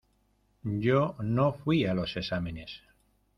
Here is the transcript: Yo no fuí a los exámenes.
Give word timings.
Yo 0.85 1.15
no 1.19 1.51
fuí 1.59 1.85
a 1.85 1.93
los 1.93 2.17
exámenes. 2.17 2.81